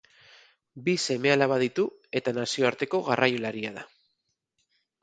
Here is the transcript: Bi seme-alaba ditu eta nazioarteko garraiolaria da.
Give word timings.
Bi 0.87 0.95
seme-alaba 1.03 1.59
ditu 1.65 1.85
eta 2.21 2.35
nazioarteko 2.41 3.05
garraiolaria 3.13 3.77
da. 3.79 3.87